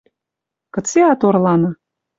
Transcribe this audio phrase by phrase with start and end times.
[0.73, 1.69] Кыце ат орланы